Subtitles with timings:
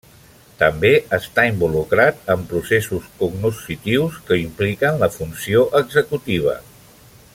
[0.59, 6.57] També està involucrat en processos cognoscitius que impliquen la funció executiva.